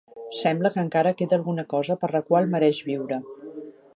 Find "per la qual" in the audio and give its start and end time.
2.05-2.51